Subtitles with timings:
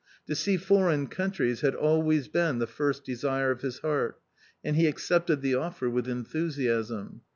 [0.25, 4.19] To see foreign countries had always been the first desire of his heart,
[4.63, 7.21] and he accepted the offer with enthusiasm.